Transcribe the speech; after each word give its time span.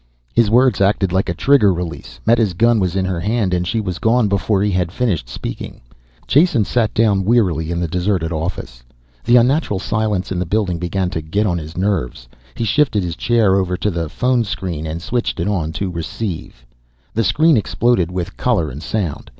His 0.33 0.49
words 0.49 0.81
acted 0.81 1.11
like 1.11 1.29
a 1.29 1.33
trigger 1.35 1.71
release. 1.71 2.19
Meta's 2.25 2.53
gun 2.55 2.79
was 2.79 2.95
in 2.95 3.05
her 3.05 3.19
hand 3.19 3.53
and 3.53 3.67
she 3.67 3.79
was 3.79 3.99
gone 3.99 4.27
before 4.27 4.63
he 4.63 4.71
had 4.71 4.91
finished 4.91 5.29
speaking. 5.29 5.79
Jason 6.27 6.65
sat 6.65 6.91
down 6.95 7.23
wearily 7.23 7.69
in 7.69 7.79
the 7.79 7.87
deserted 7.87 8.31
office. 8.31 8.81
The 9.23 9.35
unnatural 9.35 9.77
silence 9.79 10.31
in 10.31 10.39
the 10.39 10.45
building 10.47 10.79
began 10.79 11.11
to 11.11 11.21
get 11.21 11.45
on 11.45 11.59
his 11.59 11.77
nerves. 11.77 12.27
He 12.55 12.63
shifted 12.63 13.03
his 13.03 13.15
chair 13.15 13.57
over 13.57 13.77
to 13.77 13.91
the 13.91 14.09
phone 14.09 14.43
screen 14.43 14.87
and 14.87 15.03
switched 15.03 15.39
it 15.39 15.47
on 15.47 15.71
to 15.73 15.91
receive. 15.91 16.65
The 17.13 17.23
screen 17.23 17.55
exploded 17.55 18.09
with 18.09 18.35
color 18.37 18.71
and 18.71 18.81
sound. 18.81 19.29